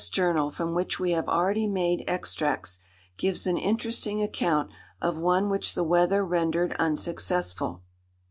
[0.11, 2.79] Journal from which we have already made extracts,
[3.17, 7.83] gives an interesting account of one which the weather rendered unsuccessful.